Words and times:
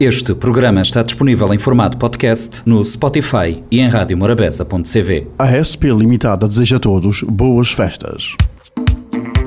Este 0.00 0.32
programa 0.32 0.80
está 0.80 1.02
disponível 1.02 1.52
em 1.52 1.58
formato 1.58 1.98
podcast 1.98 2.62
no 2.64 2.84
Spotify 2.84 3.64
e 3.68 3.80
em 3.80 3.88
radiomorabeza.cv. 3.88 5.26
A 5.36 5.48
SP 5.58 5.90
Limitada 5.90 6.46
deseja 6.46 6.76
a 6.76 6.78
todos 6.78 7.24
boas 7.24 7.72
festas. 7.72 8.36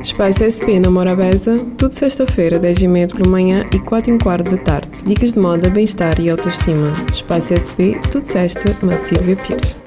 Espaço 0.02 0.44
SP 0.44 0.76
na 0.82 0.92
Morabeza, 0.92 1.58
tudo 1.78 1.94
sexta-feira, 1.94 2.60
10 2.60 2.82
e 2.82 2.88
meia 2.90 3.08
pela 3.08 3.30
manhã 3.30 3.66
e 3.74 3.80
4 3.80 4.12
e 4.12 4.14
um 4.14 4.18
quarto 4.18 4.52
da 4.52 4.58
tarde. 4.58 4.90
Dicas 5.06 5.32
de 5.32 5.40
moda, 5.40 5.70
bem-estar 5.70 6.20
e 6.20 6.30
autoestima. 6.30 6.92
Espaço 7.14 7.54
SP, 7.56 7.96
tudo 8.12 8.26
sexta, 8.26 8.76
na 8.86 8.98
Silvia 8.98 9.38
Pires. 9.38 9.78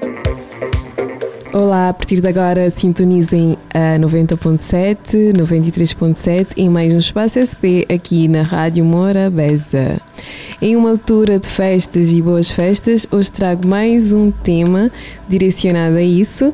Olá, 1.57 1.87
a 1.87 1.93
partir 1.93 2.19
de 2.19 2.27
agora 2.27 2.69
sintonizem 2.69 3.57
a 3.73 3.97
90.7, 3.97 5.31
93.7 5.31 6.47
em 6.57 6.67
mais 6.67 6.91
um 6.91 6.99
Espaço 6.99 7.39
SP 7.39 7.87
aqui 7.87 8.27
na 8.27 8.41
Rádio 8.41 8.83
Morabeza. 8.83 10.01
Em 10.61 10.75
uma 10.75 10.89
altura 10.89 11.39
de 11.39 11.47
festas 11.47 12.11
e 12.11 12.21
boas 12.21 12.51
festas, 12.51 13.07
hoje 13.09 13.31
trago 13.31 13.65
mais 13.65 14.11
um 14.11 14.31
tema 14.31 14.91
direcionado 15.29 15.95
a 15.95 16.01
isso, 16.01 16.53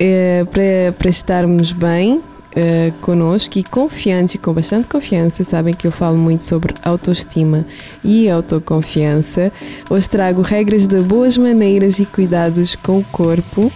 eh, 0.00 0.44
para, 0.50 0.92
para 0.98 1.08
estarmos 1.08 1.70
bem 1.70 2.16
uh, 2.16 2.92
connosco 3.02 3.56
e 3.56 3.62
confiantes, 3.62 4.40
com 4.42 4.52
bastante 4.52 4.88
confiança. 4.88 5.44
Sabem 5.44 5.74
que 5.74 5.86
eu 5.86 5.92
falo 5.92 6.18
muito 6.18 6.42
sobre 6.42 6.74
autoestima 6.82 7.64
e 8.02 8.28
autoconfiança. 8.28 9.52
Hoje 9.88 10.10
trago 10.10 10.42
regras 10.42 10.88
de 10.88 11.00
boas 11.02 11.36
maneiras 11.36 12.00
e 12.00 12.04
cuidados 12.04 12.74
com 12.74 12.98
o 12.98 13.04
corpo 13.12 13.70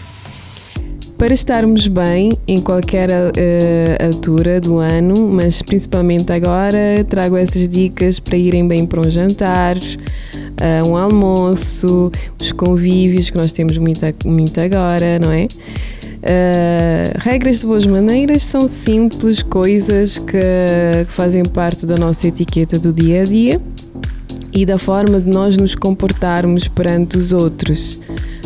para 1.18 1.34
estarmos 1.34 1.88
bem 1.88 2.30
em 2.46 2.60
qualquer 2.60 3.10
uh, 3.10 4.06
altura 4.06 4.60
do 4.60 4.78
ano, 4.78 5.26
mas 5.26 5.60
principalmente 5.60 6.32
agora, 6.32 7.04
trago 7.08 7.36
essas 7.36 7.68
dicas 7.68 8.20
para 8.20 8.36
irem 8.36 8.66
bem 8.68 8.86
para 8.86 9.00
um 9.00 9.10
jantar, 9.10 9.76
uh, 9.76 10.88
um 10.88 10.96
almoço, 10.96 12.12
os 12.40 12.52
convívios 12.52 13.30
que 13.30 13.36
nós 13.36 13.50
temos 13.50 13.76
muito, 13.78 14.00
muito 14.24 14.60
agora, 14.60 15.18
não 15.18 15.32
é? 15.32 15.48
Uh, 16.18 17.18
regras 17.18 17.60
de 17.60 17.66
boas 17.66 17.84
maneiras 17.84 18.44
são 18.44 18.68
simples 18.68 19.42
coisas 19.42 20.18
que, 20.18 21.04
que 21.04 21.12
fazem 21.12 21.44
parte 21.44 21.84
da 21.84 21.96
nossa 21.96 22.28
etiqueta 22.28 22.78
do 22.78 22.92
dia 22.92 23.22
a 23.22 23.24
dia 23.24 23.60
e 24.52 24.64
da 24.64 24.78
forma 24.78 25.20
de 25.20 25.30
nós 25.30 25.56
nos 25.56 25.74
comportarmos 25.74 26.68
perante 26.68 27.18
os 27.18 27.32
outros. 27.32 28.00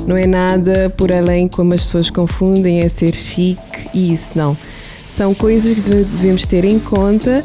Não 0.07 0.17
é 0.17 0.27
nada 0.27 0.91
por 0.97 1.13
além 1.13 1.49
como 1.49 1.75
as 1.75 1.85
pessoas 1.85 2.11
confundem, 2.11 2.81
é 2.81 2.89
ser 2.89 3.15
chique 3.15 3.89
e 3.95 4.13
isso 4.13 4.31
não. 4.35 4.57
São 5.11 5.35
coisas 5.35 5.75
que 5.75 5.81
devemos 5.81 6.45
ter 6.47 6.65
em 6.65 6.79
conta 6.79 7.45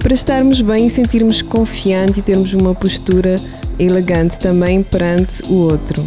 para 0.00 0.12
estarmos 0.12 0.60
bem 0.60 0.86
e 0.86 0.90
sentirmos 0.90 1.40
confiante 1.40 2.20
e 2.20 2.22
termos 2.22 2.52
uma 2.52 2.74
postura 2.74 3.36
elegante 3.78 4.38
também 4.38 4.82
perante 4.82 5.42
o 5.48 5.54
outro. 5.54 6.02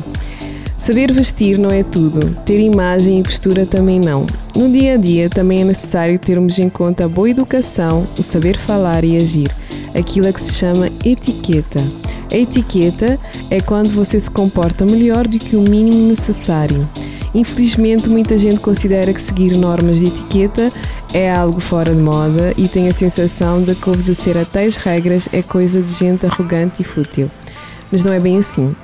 Saber 0.77 1.11
vestir 1.11 1.57
não 1.57 1.71
é 1.71 1.83
tudo, 1.83 2.33
ter 2.45 2.59
imagem 2.59 3.19
e 3.19 3.23
postura 3.23 3.65
também 3.65 3.99
não. 3.99 4.25
No 4.55 4.69
dia 4.69 4.93
a 4.93 4.97
dia 4.97 5.29
também 5.29 5.61
é 5.61 5.65
necessário 5.65 6.17
termos 6.17 6.59
em 6.59 6.69
conta 6.69 7.05
a 7.05 7.09
boa 7.09 7.29
educação, 7.29 8.07
o 8.17 8.23
saber 8.23 8.57
falar 8.57 9.03
e 9.03 9.17
agir, 9.17 9.51
aquilo 9.93 10.27
a 10.27 10.31
que 10.31 10.41
se 10.41 10.53
chama 10.53 10.89
etiqueta. 11.03 11.81
A 12.29 12.35
etiqueta 12.35 13.17
é 13.49 13.61
quando 13.61 13.89
você 13.91 14.19
se 14.19 14.29
comporta 14.29 14.85
melhor 14.85 15.25
do 15.27 15.39
que 15.39 15.55
o 15.55 15.61
mínimo 15.61 16.09
necessário. 16.09 16.87
Infelizmente, 17.33 18.09
muita 18.09 18.37
gente 18.37 18.59
considera 18.59 19.13
que 19.13 19.21
seguir 19.21 19.55
normas 19.55 19.99
de 19.99 20.07
etiqueta 20.07 20.71
é 21.13 21.31
algo 21.31 21.61
fora 21.61 21.93
de 21.93 22.01
moda 22.01 22.53
e 22.57 22.67
tem 22.67 22.89
a 22.89 22.93
sensação 22.93 23.61
de 23.61 23.75
que 23.75 23.89
obedecer 23.89 24.37
a 24.37 24.43
tais 24.43 24.75
regras 24.75 25.29
é 25.31 25.41
coisa 25.41 25.81
de 25.81 25.93
gente 25.93 26.25
arrogante 26.25 26.81
e 26.81 26.85
fútil. 26.85 27.31
Mas 27.91 28.03
não 28.03 28.11
é 28.11 28.19
bem 28.19 28.39
assim. 28.39 28.75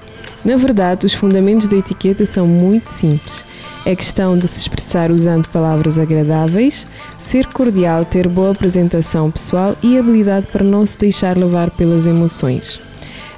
Na 0.46 0.56
verdade, 0.56 1.06
os 1.06 1.14
fundamentos 1.14 1.68
da 1.68 1.76
etiqueta 1.76 2.26
são 2.26 2.48
muito 2.48 2.88
simples. 2.90 3.46
É 3.86 3.94
questão 3.94 4.38
de 4.38 4.48
se 4.48 4.62
expressar 4.62 5.12
usando 5.12 5.50
palavras 5.50 5.98
agradáveis, 5.98 6.88
ser 7.20 7.48
cordial, 7.48 8.06
ter 8.06 8.30
boa 8.30 8.52
apresentação 8.52 9.30
pessoal 9.30 9.76
e 9.84 9.98
habilidade 9.98 10.48
para 10.48 10.64
não 10.64 10.86
se 10.86 10.98
deixar 10.98 11.38
levar 11.38 11.70
pelas 11.72 12.06
emoções 12.06 12.80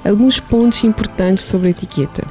alguns 0.06 0.38
pontos 0.38 0.84
importantes 0.84 1.44
sobre 1.44 1.68
a 1.68 1.70
etiqueta. 1.70 2.24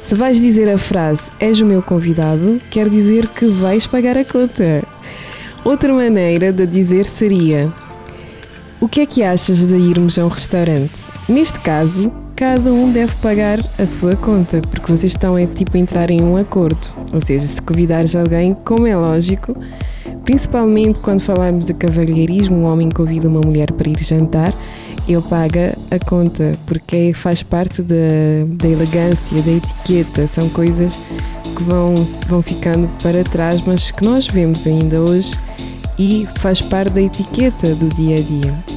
Se 0.00 0.14
vais 0.14 0.40
dizer 0.40 0.68
a 0.68 0.78
frase 0.78 1.22
és 1.40 1.60
o 1.60 1.64
meu 1.64 1.82
convidado, 1.82 2.60
quer 2.70 2.88
dizer 2.88 3.26
que 3.28 3.48
vais 3.48 3.86
pagar 3.86 4.16
a 4.16 4.24
conta. 4.24 4.84
Outra 5.64 5.92
maneira 5.92 6.52
de 6.52 6.66
dizer 6.66 7.06
seria: 7.06 7.72
O 8.80 8.88
que 8.88 9.00
é 9.00 9.06
que 9.06 9.24
achas 9.24 9.58
de 9.58 9.74
irmos 9.74 10.18
a 10.18 10.24
um 10.24 10.28
restaurante? 10.28 10.92
Neste 11.28 11.58
caso, 11.58 12.12
cada 12.36 12.72
um 12.72 12.92
deve 12.92 13.12
pagar 13.16 13.58
a 13.78 13.86
sua 13.86 14.14
conta, 14.14 14.60
porque 14.70 14.92
vocês 14.92 15.12
estão 15.12 15.36
é 15.36 15.46
tipo 15.46 15.76
a 15.76 15.80
entrar 15.80 16.10
em 16.10 16.22
um 16.22 16.36
acordo. 16.36 16.86
Ou 17.12 17.20
seja, 17.20 17.48
se 17.48 17.60
convidares 17.60 18.14
alguém, 18.14 18.54
como 18.64 18.86
é 18.86 18.94
lógico, 18.94 19.56
principalmente 20.22 21.00
quando 21.00 21.20
falarmos 21.20 21.66
de 21.66 21.74
cavalheirismo, 21.74 22.58
um 22.58 22.64
homem 22.64 22.90
convida 22.90 23.26
uma 23.26 23.40
mulher 23.40 23.72
para 23.72 23.88
ir 23.88 23.98
jantar, 24.00 24.52
ele 25.08 25.22
paga 25.22 25.76
a 25.90 25.98
conta, 25.98 26.52
porque 26.66 27.12
faz 27.14 27.42
parte 27.42 27.82
da, 27.82 27.94
da 28.46 28.68
elegância, 28.68 29.40
da 29.42 29.52
etiqueta, 29.52 30.26
são 30.26 30.48
coisas 30.48 30.98
que 31.56 31.62
vão, 31.62 31.94
vão 32.28 32.42
ficando 32.42 32.88
para 33.02 33.22
trás, 33.24 33.62
mas 33.66 33.90
que 33.90 34.04
nós 34.04 34.26
vemos 34.26 34.66
ainda 34.66 35.00
hoje 35.00 35.38
e 35.98 36.28
faz 36.36 36.60
parte 36.60 36.90
da 36.90 37.02
etiqueta 37.02 37.74
do 37.74 37.88
dia 37.94 38.16
a 38.16 38.20
dia. 38.20 38.76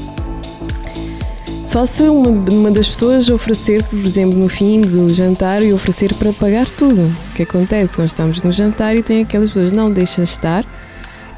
Só 1.66 1.86
se 1.86 2.02
uma, 2.04 2.30
uma 2.52 2.72
das 2.72 2.88
pessoas 2.88 3.30
oferecer, 3.30 3.84
por 3.84 4.00
exemplo, 4.00 4.40
no 4.40 4.50
fim 4.50 4.82
do 4.82 5.14
jantar 5.14 5.62
e 5.62 5.72
oferecer 5.72 6.14
para 6.16 6.34
pagar 6.34 6.66
tudo. 6.68 7.02
O 7.30 7.36
que 7.36 7.44
acontece? 7.44 7.94
Nós 8.00 8.08
estamos 8.08 8.42
no 8.42 8.52
jantar 8.52 8.96
e 8.96 9.04
tem 9.04 9.22
aquelas 9.22 9.52
pessoas, 9.52 9.72
não 9.72 9.92
deixa 9.92 10.24
estar, 10.24 10.66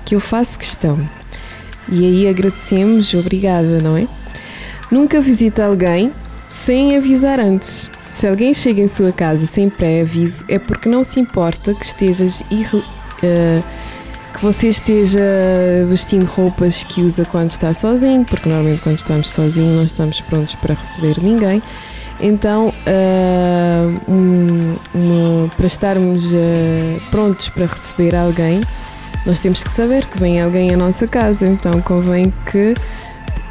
que 0.06 0.16
eu 0.16 0.22
faço 0.22 0.58
questão. 0.58 0.98
E 1.90 2.06
aí 2.06 2.28
agradecemos, 2.30 3.14
obrigada, 3.14 3.80
não 3.82 3.98
é? 3.98 4.08
Nunca 4.92 5.22
visite 5.22 5.62
alguém 5.62 6.12
sem 6.50 6.98
avisar 6.98 7.40
antes. 7.40 7.90
Se 8.12 8.28
alguém 8.28 8.54
chega 8.54 8.82
em 8.82 8.88
sua 8.88 9.12
casa 9.12 9.46
sem 9.46 9.70
pré-aviso, 9.70 10.46
é 10.50 10.60
porque 10.60 10.90
não 10.90 11.04
se 11.04 11.20
importa 11.20 11.74
que 11.74 11.86
estejas 11.86 12.42
uh, 12.42 13.64
que 14.34 14.42
você 14.42 14.68
esteja 14.68 15.22
vestindo 15.88 16.26
roupas 16.26 16.84
que 16.84 17.02
usa 17.02 17.26
quando 17.26 17.52
está 17.52 17.74
sozinho, 17.74 18.26
porque 18.26 18.48
normalmente 18.50 18.82
quando 18.82 18.98
estamos 18.98 19.30
sozinhos 19.32 19.76
não 19.76 19.84
estamos 19.84 20.22
prontos 20.22 20.56
para 20.56 20.74
receber 20.74 21.22
ninguém. 21.22 21.64
Então, 22.20 22.70
uh, 22.70 24.12
um, 24.12 24.76
um, 24.94 25.50
para 25.50 25.66
estarmos 25.66 26.32
uh, 26.34 27.02
prontos 27.10 27.50
para 27.50 27.66
receber 27.66 28.16
alguém, 28.16 28.62
nós 29.26 29.40
temos 29.40 29.64
que 29.64 29.72
saber 29.72 30.06
que 30.06 30.20
vem 30.20 30.42
alguém 30.42 30.74
à 30.74 30.78
nossa 30.78 31.08
casa. 31.08 31.48
Então, 31.48 31.82
convém 31.82 32.32
que 32.52 32.76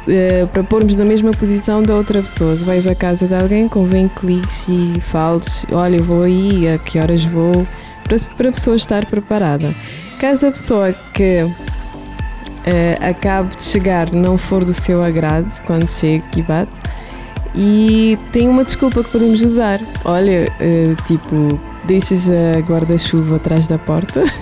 Uh, 0.07 0.47
para 0.47 0.63
pormos 0.63 0.95
na 0.95 1.05
mesma 1.05 1.31
posição 1.31 1.83
da 1.83 1.95
outra 1.95 2.21
pessoa. 2.21 2.57
Se 2.57 2.65
vais 2.65 2.87
à 2.87 2.95
casa 2.95 3.27
de 3.27 3.35
alguém, 3.35 3.67
convém 3.67 4.07
que 4.07 4.25
ligues 4.25 4.67
e 4.67 4.99
fales: 4.99 5.65
olha, 5.71 5.97
eu 5.97 6.03
vou 6.03 6.23
aí, 6.23 6.67
a 6.67 6.79
que 6.79 6.97
horas 6.97 7.23
vou, 7.23 7.51
para, 8.03 8.17
para 8.35 8.49
a 8.49 8.51
pessoa 8.51 8.75
estar 8.75 9.05
preparada. 9.05 9.75
Caso 10.19 10.47
a 10.47 10.51
pessoa 10.51 10.93
que 11.13 11.43
uh, 11.43 13.09
acabe 13.09 13.55
de 13.55 13.61
chegar 13.61 14.11
não 14.11 14.37
for 14.37 14.65
do 14.65 14.73
seu 14.73 15.03
agrado, 15.03 15.51
quando 15.65 15.87
chega 15.87 16.23
e 16.35 16.41
bate, 16.41 16.71
e 17.53 18.17
tem 18.31 18.47
uma 18.47 18.63
desculpa 18.63 19.03
que 19.03 19.11
podemos 19.11 19.41
usar: 19.41 19.79
olha, 20.05 20.47
uh, 20.59 20.95
tipo, 21.03 21.59
deixas 21.85 22.29
a 22.29 22.59
guarda-chuva 22.59 23.35
atrás 23.35 23.67
da 23.67 23.77
porta. 23.77 24.23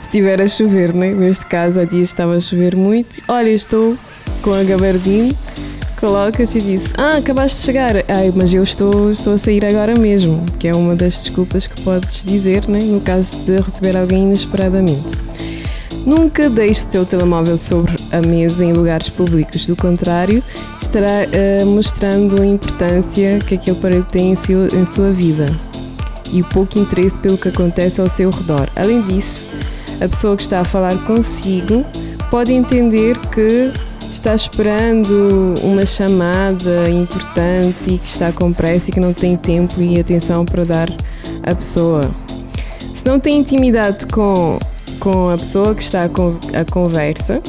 Se 0.00 0.06
estiver 0.16 0.40
a 0.40 0.46
chover, 0.46 0.94
né? 0.94 1.12
neste 1.12 1.46
caso, 1.46 1.80
há 1.80 1.84
dias 1.84 2.08
estava 2.08 2.36
a 2.36 2.40
chover 2.40 2.76
muito. 2.76 3.22
Olha, 3.28 3.50
estou 3.50 3.96
com 4.40 4.52
a 4.52 4.62
gabardine, 4.64 5.36
colocas 5.98 6.54
e 6.54 6.60
dizes: 6.60 6.90
Ah, 6.96 7.18
acabaste 7.18 7.58
de 7.58 7.64
chegar. 7.64 7.96
Ai, 8.08 8.32
mas 8.34 8.52
eu 8.52 8.62
estou, 8.62 9.12
estou 9.12 9.34
a 9.34 9.38
sair 9.38 9.64
agora 9.64 9.94
mesmo, 9.94 10.44
que 10.58 10.66
é 10.66 10.74
uma 10.74 10.96
das 10.96 11.22
desculpas 11.22 11.66
que 11.66 11.80
podes 11.82 12.24
dizer 12.24 12.66
né, 12.66 12.78
no 12.80 13.00
caso 13.00 13.36
de 13.44 13.60
receber 13.60 13.96
alguém 13.96 14.24
inesperadamente. 14.24 15.30
Nunca 16.06 16.48
deixe 16.48 16.86
o 16.86 16.90
seu 16.90 17.04
telemóvel 17.04 17.58
sobre 17.58 17.94
a 18.10 18.22
mesa 18.22 18.64
em 18.64 18.72
lugares 18.72 19.10
públicos, 19.10 19.66
do 19.66 19.76
contrário, 19.76 20.42
estará 20.80 21.26
uh, 21.26 21.66
mostrando 21.66 22.40
a 22.40 22.46
importância 22.46 23.38
que 23.46 23.54
aquele 23.54 23.76
aparelho 23.76 24.06
tem 24.10 24.32
em, 24.32 24.36
seu, 24.36 24.66
em 24.66 24.86
sua 24.86 25.12
vida 25.12 25.46
e 26.32 26.40
o 26.40 26.44
pouco 26.44 26.78
interesse 26.78 27.18
pelo 27.18 27.36
que 27.36 27.48
acontece 27.48 28.00
ao 28.00 28.08
seu 28.08 28.30
redor. 28.30 28.68
Além 28.76 29.02
disso, 29.02 29.42
a 30.00 30.08
pessoa 30.08 30.36
que 30.36 30.42
está 30.42 30.60
a 30.60 30.64
falar 30.64 30.96
consigo 31.04 31.84
pode 32.30 32.52
entender 32.52 33.18
que 33.28 33.70
está 34.12 34.34
esperando 34.34 35.54
uma 35.62 35.86
chamada 35.86 36.90
importante 36.90 37.94
e 37.94 37.98
que 37.98 38.06
está 38.06 38.32
com 38.32 38.52
pressa 38.52 38.90
e 38.90 38.92
que 38.92 39.00
não 39.00 39.12
tem 39.12 39.36
tempo 39.36 39.80
e 39.80 39.98
atenção 39.98 40.44
para 40.44 40.64
dar 40.64 40.90
à 41.42 41.54
pessoa. 41.54 42.02
Se 42.94 43.06
não 43.06 43.18
tem 43.18 43.38
intimidade 43.38 44.06
com, 44.06 44.58
com 44.98 45.30
a 45.30 45.36
pessoa 45.36 45.74
que 45.74 45.82
está 45.82 46.04
a, 46.04 46.64
conversa, 46.70 47.42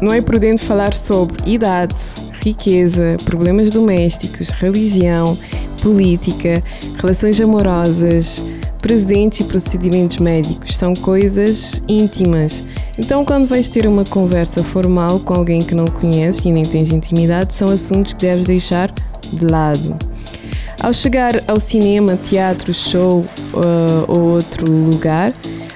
não 0.00 0.12
é 0.12 0.20
prudente 0.20 0.62
falar 0.62 0.92
sobre 0.92 1.36
idade, 1.50 1.94
riqueza, 2.42 3.16
problemas 3.24 3.70
domésticos, 3.70 4.50
religião, 4.50 5.38
política, 5.82 6.62
relações 7.00 7.40
amorosas, 7.40 8.42
presentes 8.80 9.40
e 9.40 9.44
procedimentos 9.44 10.18
médicos. 10.18 10.76
São 10.76 10.94
coisas 10.94 11.82
íntimas. 11.88 12.64
Então, 12.98 13.24
quando 13.24 13.48
vais 13.48 13.68
ter 13.68 13.86
uma 13.86 14.04
conversa 14.04 14.62
formal 14.62 15.20
com 15.20 15.34
alguém 15.34 15.62
que 15.62 15.74
não 15.74 15.86
conheces 15.86 16.44
e 16.44 16.52
nem 16.52 16.64
tens 16.64 16.90
intimidade, 16.90 17.54
são 17.54 17.68
assuntos 17.68 18.12
que 18.12 18.20
deves 18.20 18.46
deixar 18.46 18.92
de 19.32 19.46
lado. 19.46 19.96
Ao 20.82 20.92
chegar 20.92 21.42
ao 21.46 21.60
cinema, 21.60 22.16
teatro, 22.16 22.72
show 22.72 23.20
uh, 23.52 24.04
ou 24.08 24.34
outro 24.34 24.70
lugar, 24.70 25.32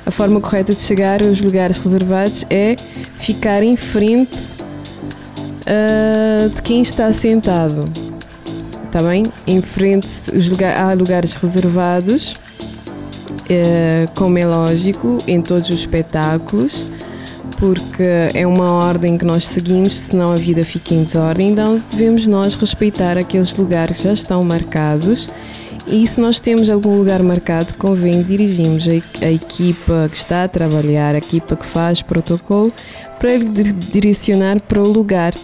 a 0.06 0.10
forma 0.10 0.40
correta 0.40 0.74
de 0.74 0.80
chegar 0.80 1.22
aos 1.22 1.40
lugares 1.40 1.78
reservados 1.78 2.44
é 2.50 2.74
ficar 3.18 3.62
em 3.62 3.76
frente 3.76 4.38
uh, 5.66 6.48
de 6.48 6.62
quem 6.62 6.80
está 6.80 7.12
sentado. 7.12 7.84
Está 8.86 9.02
bem? 9.02 9.24
Em 9.46 9.60
frente, 9.60 10.08
lugar, 10.32 10.80
há 10.80 10.92
lugares 10.94 11.34
reservados, 11.34 12.34
como 14.14 14.38
é 14.38 14.46
lógico, 14.46 15.18
em 15.26 15.40
todos 15.40 15.68
os 15.70 15.80
espetáculos 15.80 16.86
porque 17.58 18.02
é 18.34 18.46
uma 18.46 18.72
ordem 18.72 19.16
que 19.16 19.24
nós 19.24 19.46
seguimos, 19.46 19.94
senão 19.94 20.32
a 20.32 20.36
vida 20.36 20.64
fica 20.64 20.94
em 20.94 21.04
desordem, 21.04 21.50
então 21.50 21.82
devemos 21.90 22.26
nós 22.26 22.54
respeitar 22.54 23.16
aqueles 23.16 23.54
lugares 23.56 23.98
que 23.98 24.04
já 24.04 24.12
estão 24.12 24.42
marcados. 24.42 25.28
E 25.86 26.06
se 26.06 26.20
nós 26.20 26.40
temos 26.40 26.70
algum 26.70 26.96
lugar 26.98 27.22
marcado, 27.22 27.74
convém 27.74 28.22
dirigirmos 28.22 28.86
a, 28.88 29.24
a 29.26 29.30
equipa 29.30 30.08
que 30.10 30.16
está 30.16 30.44
a 30.44 30.48
trabalhar, 30.48 31.14
a 31.14 31.18
equipa 31.18 31.56
que 31.56 31.66
faz 31.66 32.00
protocolo, 32.00 32.72
para 33.18 33.36
lhe 33.36 33.72
direcionar 33.72 34.60
para 34.62 34.82
o 34.82 34.88
lugar 34.88 35.34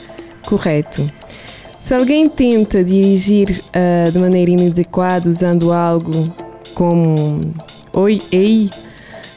correto. 0.46 1.10
Se 1.78 1.94
alguém 1.94 2.28
tenta 2.28 2.82
dirigir 2.82 3.62
uh, 3.68 4.10
de 4.10 4.18
maneira 4.18 4.50
inadequada, 4.50 5.28
usando 5.28 5.72
algo 5.72 6.32
como 6.74 7.40
oi, 7.92 8.20
ei, 8.32 8.70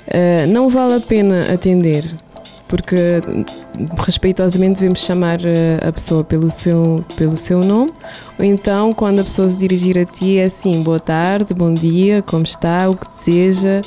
uh, 0.08 0.48
não 0.48 0.70
vale 0.70 0.96
a 0.96 1.00
pena 1.00 1.54
atender 1.54 2.06
porque 2.74 3.22
respeitosamente 4.04 4.80
devemos 4.80 4.98
chamar 4.98 5.40
eh, 5.46 5.78
a 5.88 5.92
pessoa 5.92 6.24
pelo 6.24 6.50
seu, 6.50 7.06
pelo 7.16 7.38
seu 7.38 7.60
nome, 7.60 7.92
ou 8.40 8.44
então 8.44 8.92
quando 8.94 9.20
a 9.20 9.24
pessoa 9.24 9.48
se 9.48 9.56
dirigir 9.56 9.96
a 10.00 10.06
ti 10.06 10.40
é 10.40 10.46
assim, 10.46 10.82
boa 10.82 11.00
tarde, 11.00 11.54
bom 11.54 11.72
dia, 11.72 12.24
como 12.24 12.44
está, 12.44 12.90
o 12.90 12.98
que 12.98 13.06
deseja. 13.16 13.82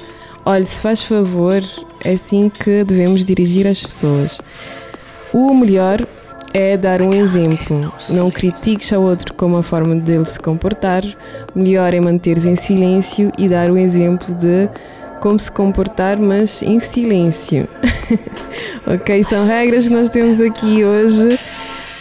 Olhe, 0.45 0.65
se 0.65 0.79
faz 0.79 1.03
favor, 1.03 1.61
é 2.05 2.13
assim 2.13 2.49
que 2.49 2.85
devemos 2.85 3.25
dirigir 3.25 3.67
as 3.67 3.83
pessoas. 3.83 4.41
O 5.35 5.53
melhor 5.53 6.07
é 6.53 6.77
dar 6.77 7.03
um 7.03 7.13
exemplo. 7.13 7.93
Não 8.09 8.31
critiques 8.31 8.93
ao 8.93 9.03
outro 9.03 9.35
como 9.35 9.57
a 9.57 9.63
forma 9.63 9.95
dele 9.97 10.25
se 10.25 10.39
comportar. 10.39 11.03
Melhor 11.55 11.93
é 11.93 12.01
manter-se 12.01 12.49
em 12.49 12.57
silêncio 12.57 13.31
e 13.39 13.49
dar 13.49 13.71
o 13.71 13.77
exemplo 13.77 14.35
de 14.35 14.69
como 15.21 15.39
se 15.39 15.51
comportar, 15.51 16.19
mas 16.19 16.63
em 16.63 16.81
silêncio. 16.81 17.69
ok? 18.87 19.25
São 19.25 19.47
regras 19.47 19.89
que 19.89 19.93
nós 19.93 20.09
temos 20.09 20.41
aqui 20.41 20.85
hoje, 20.85 21.39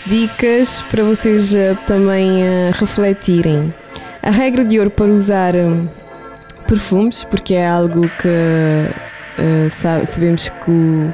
dicas 0.06 0.84
para 0.90 1.04
vocês 1.04 1.54
uh, 1.54 1.78
também 1.88 2.44
uh, 2.44 2.72
refletirem. 2.74 3.74
A 4.22 4.30
regra 4.30 4.64
de 4.64 4.80
ouro 4.80 4.90
para 4.90 5.06
usar 5.06 5.56
um, 5.56 5.88
perfumes, 6.68 7.24
porque 7.24 7.54
é 7.54 7.68
algo 7.68 8.10
que 8.22 8.28
uh, 8.28 10.06
sabemos 10.06 10.50
que, 10.50 10.72
o, 10.72 11.14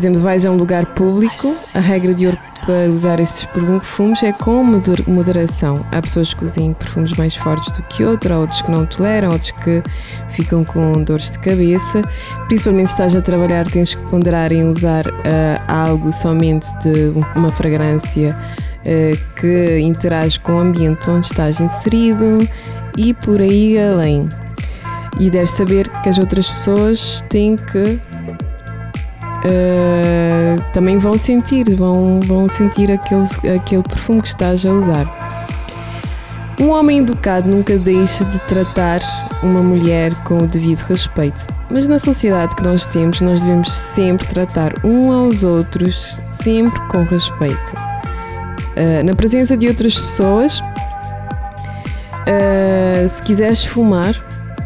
por 0.00 0.06
exemplo, 0.06 0.22
vais 0.22 0.46
a 0.46 0.50
um 0.50 0.56
lugar 0.56 0.86
público, 0.94 1.54
a 1.74 1.78
regra 1.78 2.14
de 2.14 2.24
ouro 2.24 2.38
para 2.64 2.90
usar 2.90 3.20
esses 3.20 3.44
perfumes 3.44 4.22
é 4.22 4.32
com 4.32 4.64
moderação. 5.06 5.74
Há 5.92 6.00
pessoas 6.00 6.32
que 6.32 6.42
usam 6.42 6.72
perfumes 6.72 7.12
mais 7.18 7.36
fortes 7.36 7.76
do 7.76 7.82
que 7.82 8.02
outros, 8.02 8.32
há 8.32 8.38
outros 8.38 8.62
que 8.62 8.70
não 8.70 8.86
toleram, 8.86 9.30
outros 9.30 9.50
que 9.50 9.82
ficam 10.30 10.64
com 10.64 11.04
dores 11.04 11.30
de 11.30 11.38
cabeça. 11.40 12.00
Principalmente 12.48 12.86
se 12.86 12.94
estás 12.94 13.14
a 13.14 13.20
trabalhar, 13.20 13.66
tens 13.66 13.92
que 13.92 14.02
ponderar 14.06 14.50
em 14.52 14.70
usar 14.70 15.06
uh, 15.06 15.62
algo 15.68 16.10
somente 16.10 16.66
de 16.78 17.12
uma 17.36 17.52
fragrância 17.52 18.30
uh, 18.30 19.34
que 19.38 19.80
interage 19.80 20.40
com 20.40 20.52
o 20.54 20.60
ambiente 20.60 21.10
onde 21.10 21.26
estás 21.26 21.60
inserido 21.60 22.38
e 22.96 23.12
por 23.12 23.42
aí 23.42 23.78
além. 23.78 24.26
E 25.18 25.28
deves 25.28 25.50
saber 25.50 25.90
que 26.02 26.08
as 26.08 26.18
outras 26.18 26.48
pessoas 26.48 27.22
têm 27.28 27.56
que 27.56 28.00
uh, 29.44 30.72
também 30.72 30.98
vão 30.98 31.18
sentir, 31.18 31.74
vão, 31.76 32.20
vão 32.20 32.48
sentir 32.48 32.90
aqueles, 32.90 33.32
aquele 33.44 33.82
perfume 33.82 34.22
que 34.22 34.28
estás 34.28 34.64
a 34.64 34.70
usar. 34.70 35.06
Um 36.60 36.70
homem 36.70 36.98
educado 36.98 37.48
nunca 37.48 37.78
deixa 37.78 38.24
de 38.24 38.38
tratar 38.40 39.00
uma 39.42 39.62
mulher 39.62 40.14
com 40.24 40.38
o 40.38 40.46
devido 40.46 40.80
respeito. 40.80 41.46
Mas 41.70 41.88
na 41.88 41.98
sociedade 41.98 42.54
que 42.54 42.62
nós 42.62 42.84
temos, 42.86 43.20
nós 43.22 43.40
devemos 43.40 43.72
sempre 43.72 44.26
tratar 44.26 44.74
um 44.84 45.10
aos 45.10 45.42
outros, 45.42 46.20
sempre 46.42 46.78
com 46.88 47.04
respeito. 47.04 47.74
Uh, 48.76 49.02
na 49.04 49.14
presença 49.14 49.56
de 49.56 49.68
outras 49.68 49.98
pessoas, 49.98 50.60
uh, 52.20 53.08
se 53.08 53.22
quiseres 53.22 53.64
fumar, 53.64 54.14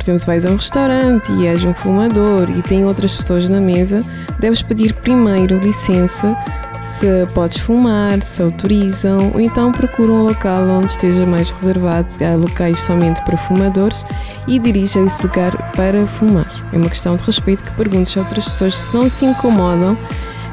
por 0.05 0.11
exemplo, 0.11 0.19
se 0.19 0.27
vais 0.27 0.45
a 0.45 0.51
um 0.51 0.57
restaurante 0.57 1.33
e 1.33 1.47
és 1.47 1.65
um 1.65 1.73
fumador 1.73 2.51
e 2.51 2.61
tem 2.61 2.85
outras 2.85 3.17
pessoas 3.17 3.49
na 3.49 3.59
mesa, 3.59 4.01
deves 4.39 4.61
pedir 4.61 4.93
primeiro 4.93 5.59
licença 5.59 6.37
se 6.83 7.07
podes 7.33 7.59
fumar, 7.59 8.23
se 8.23 8.43
autorizam, 8.43 9.33
ou 9.33 9.41
então 9.41 9.73
procura 9.73 10.13
um 10.13 10.25
local 10.25 10.69
onde 10.69 10.93
esteja 10.93 11.25
mais 11.25 11.51
reservado, 11.51 12.13
há 12.23 12.37
locais 12.37 12.79
somente 12.81 13.23
para 13.25 13.39
fumadores 13.39 14.05
e 14.47 14.59
dirige 14.59 14.99
a 14.99 15.03
esse 15.05 15.23
lugar 15.23 15.73
para 15.73 16.03
fumar. 16.03 16.53
É 16.71 16.77
uma 16.77 16.91
questão 16.91 17.17
de 17.17 17.23
respeito 17.23 17.63
que 17.63 17.75
perguntes 17.75 18.15
a 18.19 18.21
outras 18.21 18.45
pessoas 18.45 18.77
se 18.77 18.95
não 18.95 19.09
se 19.09 19.25
incomodam 19.25 19.97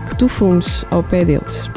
que 0.07 0.15
tu 0.15 0.30
fumes 0.30 0.86
ao 0.89 1.03
pé 1.03 1.25
deles. 1.25 1.69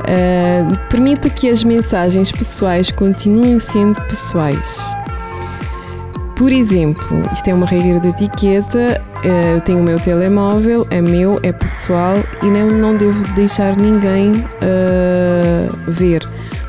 Uh, 0.00 0.76
permita 0.88 1.30
que 1.30 1.48
as 1.48 1.62
mensagens 1.62 2.32
pessoais 2.32 2.90
continuem 2.90 3.60
sendo 3.60 4.00
pessoais. 4.02 5.01
Por 6.36 6.50
exemplo, 6.50 7.22
isto 7.32 7.48
é 7.48 7.54
uma 7.54 7.66
regra 7.66 8.00
de 8.00 8.08
etiqueta, 8.08 9.00
eh, 9.24 9.54
eu 9.56 9.60
tenho 9.60 9.78
o 9.78 9.82
meu 9.82 10.00
telemóvel, 10.00 10.86
é 10.90 11.00
meu, 11.00 11.38
é 11.42 11.52
pessoal 11.52 12.14
e 12.42 12.46
não, 12.46 12.66
não 12.68 12.94
devo 12.94 13.22
deixar 13.34 13.76
ninguém 13.76 14.32
uh, 14.32 15.90
ver. 15.90 16.22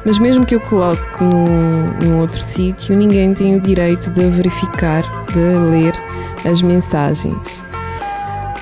Mas 0.05 0.19
mesmo 0.19 0.45
que 0.45 0.55
eu 0.55 0.59
coloque 0.59 1.23
num, 1.23 1.93
num 2.03 2.19
outro 2.19 2.41
sítio, 2.41 2.95
ninguém 2.95 3.33
tem 3.33 3.55
o 3.55 3.61
direito 3.61 4.11
de 4.11 4.25
verificar, 4.29 5.01
de 5.31 5.39
ler 5.39 5.95
as 6.45 6.61
mensagens. 6.61 7.63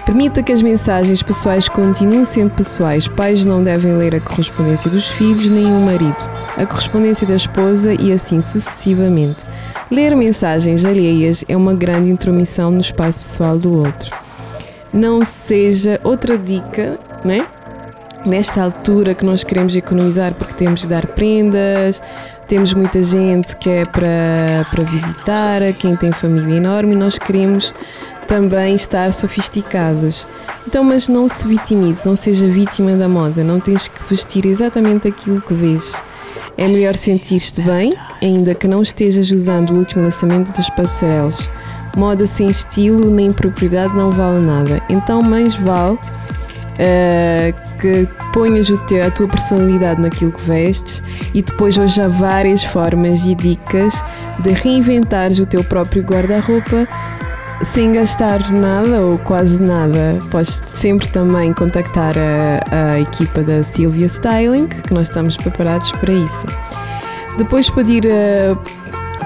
Permita 0.06 0.44
que 0.44 0.52
as 0.52 0.62
mensagens 0.62 1.24
pessoais 1.24 1.68
continuem 1.68 2.26
sendo 2.26 2.52
pessoais. 2.52 3.08
Pais 3.08 3.46
não 3.46 3.64
devem 3.64 3.94
ler 3.94 4.16
a 4.16 4.20
correspondência 4.20 4.90
dos 4.90 5.08
filhos 5.08 5.50
nem 5.50 5.66
o 5.66 5.80
marido, 5.80 6.30
a 6.58 6.66
correspondência 6.66 7.26
da 7.26 7.36
esposa 7.36 7.94
e 7.94 8.12
assim 8.12 8.42
sucessivamente. 8.42 9.51
Ler 9.92 10.16
mensagens 10.16 10.86
alheias 10.86 11.44
é 11.50 11.58
uma 11.58 11.74
grande 11.74 12.10
intromissão 12.10 12.72
no 12.72 12.80
espaço 12.80 13.20
pessoal 13.20 13.60
do 13.60 13.78
outro. 13.78 14.16
Não 14.94 15.26
seja 15.26 16.00
outra 16.02 16.38
dica, 16.38 16.98
né? 17.26 17.46
Nesta 18.26 18.64
altura 18.64 19.14
que 19.14 19.26
nós 19.26 19.44
queremos 19.44 19.76
economizar 19.76 20.34
porque 20.34 20.54
temos 20.54 20.82
de 20.82 20.88
dar 20.88 21.06
prendas, 21.08 22.02
temos 22.48 22.74
muita 22.74 23.04
gente 23.04 23.54
que 23.58 23.70
é 23.70 23.84
para, 23.84 24.66
para 24.72 24.84
visitar, 24.86 25.62
quem 25.78 25.94
tem 25.98 26.14
família 26.14 26.56
enorme, 26.56 26.96
nós 26.96 27.20
queremos 27.20 27.74
também 28.28 28.76
estar 28.76 29.14
sofisticados. 29.14 30.26
Então, 30.66 30.86
mas 30.86 31.10
não 31.10 31.28
se 31.28 31.46
vitimize, 31.46 32.06
não 32.06 32.16
seja 32.16 32.48
vítima 32.48 32.96
da 32.96 33.10
moda, 33.10 33.44
não 33.44 33.60
tens 33.60 33.90
que 33.90 34.02
vestir 34.10 34.46
exatamente 34.46 35.06
aquilo 35.06 35.42
que 35.42 35.54
vês. 35.54 36.02
É 36.58 36.68
melhor 36.68 36.96
sentir-te 36.96 37.62
bem, 37.62 37.96
ainda 38.22 38.54
que 38.54 38.68
não 38.68 38.82
estejas 38.82 39.32
usando 39.32 39.72
o 39.72 39.78
último 39.78 40.04
lançamento 40.04 40.56
das 40.56 40.70
passarelas. 40.70 41.50
Moda 41.96 42.26
sem 42.26 42.50
estilo 42.50 43.10
nem 43.10 43.32
propriedade 43.32 43.96
não 43.96 44.12
vale 44.12 44.42
nada. 44.42 44.82
Então, 44.90 45.22
mais 45.22 45.56
vale 45.56 45.98
uh, 46.82 47.80
que 47.80 48.08
ponhas 48.34 48.68
teu, 48.88 49.06
a 49.06 49.12
tua 49.12 49.28
personalidade 49.28 50.02
naquilo 50.02 50.32
que 50.32 50.44
vestes 50.44 51.04
e 51.34 51.42
depois 51.42 51.78
hoje 51.78 52.02
há 52.02 52.08
várias 52.08 52.64
formas 52.64 53.24
e 53.24 53.36
dicas 53.36 53.94
de 54.40 54.52
reinventares 54.52 55.40
o 55.40 55.46
teu 55.46 55.64
próprio 55.64 56.04
guarda-roupa 56.04 56.88
sem 57.66 57.94
gastar 57.94 58.52
nada 58.52 59.02
ou 59.02 59.18
quase 59.20 59.62
nada, 59.62 60.18
podes 60.30 60.62
sempre 60.74 61.08
também 61.10 61.54
contactar 61.54 62.14
a, 62.18 62.94
a 62.94 63.00
equipa 63.00 63.42
da 63.42 63.64
Silvia 63.64 64.08
Styling, 64.08 64.68
que 64.68 64.94
nós 64.94 65.08
estamos 65.08 65.38
preparados 65.38 65.92
para 65.94 66.12
isso. 66.12 66.46
Depois 67.38 67.70
pedir 67.70 68.06
uh, 68.06 68.58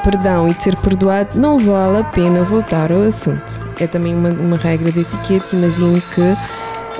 perdão 0.04 0.48
e 0.50 0.54
de 0.54 0.64
ser 0.64 0.78
perdoado, 0.78 1.40
não 1.40 1.58
vale 1.58 1.98
a 2.00 2.04
pena 2.04 2.42
voltar 2.42 2.92
ao 2.92 3.02
assunto. 3.04 3.66
É 3.80 3.88
também 3.88 4.14
uma, 4.14 4.30
uma 4.30 4.58
regra 4.58 4.92
de 4.92 5.02
etiqueta. 5.02 5.56
Imagino 5.56 6.02
que 6.14 6.22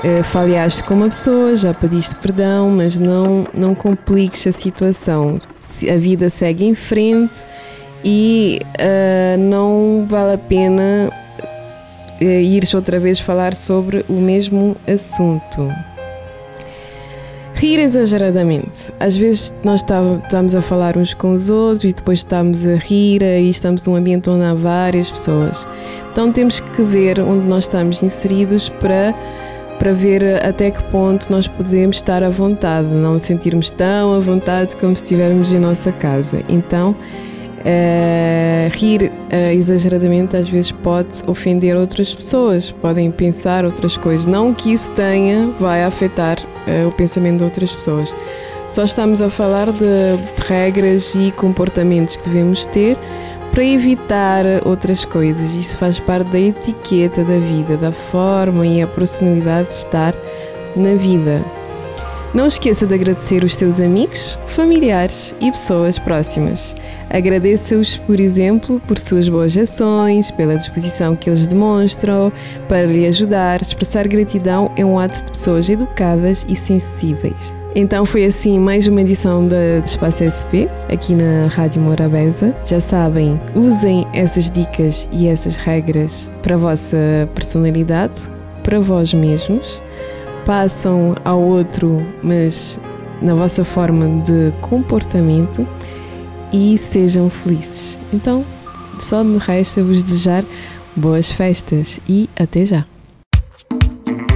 Uh, 0.04 0.22
falhaste 0.22 0.84
com 0.84 0.92
uma 0.92 1.06
pessoa, 1.06 1.56
já 1.56 1.72
pediste 1.72 2.14
perdão, 2.16 2.68
mas 2.68 2.98
não, 2.98 3.48
não 3.54 3.74
compliques 3.74 4.46
a 4.46 4.52
situação. 4.52 5.40
A 5.82 5.96
vida 5.96 6.28
segue 6.28 6.66
em 6.66 6.74
frente 6.74 7.38
e 8.04 8.60
uh, 8.78 9.40
não 9.40 10.06
vale 10.06 10.34
a 10.34 10.38
pena 10.38 11.10
ires 12.20 12.72
outra 12.74 12.98
vez 12.98 13.18
falar 13.18 13.54
sobre 13.54 14.04
o 14.08 14.14
mesmo 14.14 14.76
assunto. 14.86 15.68
Rir 17.54 17.78
exageradamente. 17.78 18.92
Às 19.00 19.16
vezes 19.16 19.52
nós 19.64 19.80
estamos 19.80 20.54
a 20.54 20.60
falar 20.60 20.96
uns 20.96 21.14
com 21.14 21.32
os 21.32 21.48
outros 21.48 21.90
e 21.90 21.94
depois 21.94 22.18
estamos 22.18 22.66
a 22.66 22.76
rir 22.76 23.22
e 23.22 23.48
estamos 23.48 23.86
num 23.86 23.96
ambiente 23.96 24.28
onde 24.28 24.44
há 24.44 24.52
várias 24.52 25.10
pessoas. 25.10 25.66
Então 26.12 26.30
temos 26.30 26.60
que 26.60 26.82
ver 26.82 27.18
onde 27.18 27.46
nós 27.46 27.64
estamos 27.64 28.02
inseridos 28.02 28.68
para, 28.68 29.14
para 29.78 29.92
ver 29.94 30.44
até 30.44 30.70
que 30.70 30.82
ponto 30.84 31.32
nós 31.32 31.48
podemos 31.48 31.96
estar 31.96 32.22
à 32.22 32.28
vontade, 32.28 32.88
não 32.88 33.18
sentirmos 33.18 33.70
tão 33.70 34.14
à 34.14 34.18
vontade 34.18 34.76
como 34.76 34.94
se 34.94 35.02
estivermos 35.02 35.50
em 35.50 35.58
nossa 35.58 35.90
casa. 35.92 36.42
Então 36.50 36.94
Uh, 37.66 38.70
rir 38.76 39.10
uh, 39.10 39.52
exageradamente 39.52 40.36
às 40.36 40.48
vezes 40.48 40.70
pode 40.70 41.20
ofender 41.26 41.74
outras 41.76 42.14
pessoas, 42.14 42.70
podem 42.70 43.10
pensar 43.10 43.64
outras 43.64 43.96
coisas. 43.96 44.24
Não 44.24 44.54
que 44.54 44.72
isso 44.72 44.92
tenha, 44.92 45.48
vai 45.58 45.82
afetar 45.82 46.38
uh, 46.38 46.86
o 46.86 46.92
pensamento 46.92 47.38
de 47.38 47.44
outras 47.44 47.74
pessoas. 47.74 48.14
Só 48.68 48.84
estamos 48.84 49.20
a 49.20 49.28
falar 49.28 49.72
de, 49.72 49.78
de 49.78 50.46
regras 50.46 51.12
e 51.16 51.32
comportamentos 51.32 52.16
que 52.16 52.28
devemos 52.28 52.66
ter 52.66 52.96
para 53.50 53.64
evitar 53.64 54.44
outras 54.64 55.04
coisas. 55.04 55.50
Isso 55.52 55.76
faz 55.76 55.98
parte 55.98 56.30
da 56.30 56.38
etiqueta 56.38 57.24
da 57.24 57.38
vida, 57.38 57.76
da 57.76 57.90
forma 57.90 58.64
e 58.64 58.80
a 58.80 58.86
personalidade 58.86 59.70
de 59.70 59.74
estar 59.74 60.14
na 60.76 60.94
vida. 60.94 61.42
Não 62.34 62.46
esqueça 62.46 62.86
de 62.86 62.94
agradecer 62.94 63.44
os 63.44 63.54
seus 63.54 63.80
amigos, 63.80 64.38
familiares 64.48 65.34
e 65.40 65.50
pessoas 65.50 65.98
próximas. 65.98 66.74
Agradeça-os, 67.08 67.98
por 67.98 68.20
exemplo, 68.20 68.80
por 68.86 68.98
suas 68.98 69.28
boas 69.28 69.56
ações, 69.56 70.30
pela 70.32 70.56
disposição 70.56 71.16
que 71.16 71.30
eles 71.30 71.46
demonstram 71.46 72.32
para 72.68 72.86
lhe 72.86 73.06
ajudar. 73.06 73.62
Expressar 73.62 74.06
gratidão 74.06 74.70
é 74.76 74.84
um 74.84 74.98
ato 74.98 75.24
de 75.24 75.30
pessoas 75.30 75.68
educadas 75.70 76.44
e 76.48 76.56
sensíveis. 76.56 77.54
Então 77.74 78.06
foi 78.06 78.24
assim 78.24 78.58
mais 78.58 78.86
uma 78.86 79.02
edição 79.02 79.46
da 79.46 79.78
Espaço 79.84 80.24
SP 80.24 80.64
aqui 80.88 81.14
na 81.14 81.46
Rádio 81.48 81.80
Morabeza. 81.80 82.56
Já 82.64 82.80
sabem, 82.80 83.38
usem 83.54 84.06
essas 84.14 84.50
dicas 84.50 85.08
e 85.12 85.28
essas 85.28 85.56
regras 85.56 86.30
para 86.42 86.54
a 86.54 86.58
vossa 86.58 87.28
personalidade, 87.34 88.18
para 88.62 88.80
vós 88.80 89.12
mesmos 89.12 89.82
passam 90.46 91.14
ao 91.24 91.42
outro, 91.42 92.06
mas 92.22 92.80
na 93.20 93.34
vossa 93.34 93.64
forma 93.64 94.22
de 94.22 94.52
comportamento 94.62 95.66
e 96.52 96.78
sejam 96.78 97.28
felizes. 97.28 97.98
Então, 98.14 98.44
só 99.00 99.22
me 99.22 99.38
resta 99.38 99.82
vos 99.82 100.02
desejar 100.02 100.44
boas 100.94 101.30
festas 101.30 102.00
e 102.08 102.30
até 102.38 102.64
já! 102.64 102.86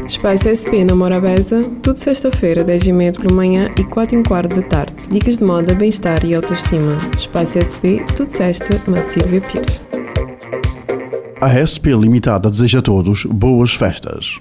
Espaço 0.07 0.49
SP 0.51 0.83
na 0.83 0.97
Morabeza, 0.97 1.63
tudo 1.81 1.97
sexta-feira, 1.97 2.65
10h30 2.65 3.21
pela 3.21 3.33
manhã 3.33 3.71
e 3.79 3.85
4 3.85 4.19
h 4.19 4.29
quarto 4.29 4.57
da 4.57 4.63
tarde. 4.67 4.95
Dicas 5.09 5.39
de 5.39 5.45
moda, 5.45 5.73
bem-estar 5.73 6.25
e 6.25 6.35
autoestima. 6.35 6.99
Espaço 7.17 7.63
SP, 7.63 8.03
tudo 8.17 8.29
sexta, 8.29 8.81
na 8.91 9.05
Silvia 9.05 9.41
Pires. 9.41 9.81
A 11.41 11.65
SP 11.65 11.95
Limitada 11.95 12.51
deseja 12.51 12.81
a 12.81 12.83
todos 12.83 13.25
boas 13.25 13.73
festas. 13.73 14.41